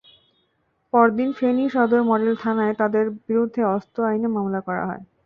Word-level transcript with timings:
পরদিন 0.93 1.29
ফেনী 1.33 1.65
সদর 1.69 2.01
মডেল 2.09 2.33
থানায় 2.43 2.75
তাঁদের 2.79 3.05
বিরুদ্ধে 3.25 3.61
অস্ত্র 3.75 3.99
আইনে 4.05 4.27
মামলা 4.35 4.59
করা 4.67 4.83
হয়। 4.85 5.03